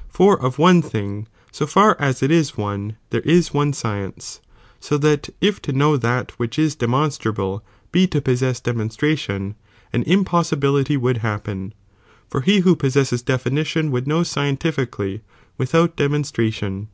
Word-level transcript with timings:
* 0.00 0.08
For 0.18 0.40
of 0.40 0.58
one 0.58 0.80
1^^^" 0.80 0.90
thing, 0.90 1.26
so 1.52 1.68
I'ar 1.76 1.94
as 2.00 2.22
it 2.22 2.30
is 2.30 2.56
one, 2.56 2.96
there 3.10 3.20
is 3.20 3.52
one 3.52 3.74
science, 3.74 4.40
so 4.80 4.96
that 4.96 5.28
if 5.42 5.60
to 5.60 5.74
know 5.74 5.98
that 5.98 6.30
which 6.38 6.58
is 6.58 6.74
demonstrable 6.74 7.62
be 7.92 8.06
to 8.06 8.22
possess 8.22 8.60
demonstration, 8.60 9.56
an 9.92 10.02
impossibility 10.04 10.96
would 10.96 11.18
happen, 11.18 11.74
for 12.30 12.40
he 12.40 12.60
who 12.60 12.74
possesses 12.74 13.20
definition 13.20 13.90
would 13.90 14.06
know 14.06 14.22
scientifically 14.22 15.20
witliout 15.60 15.96
de 15.96 16.08
monstration. 16.08 16.86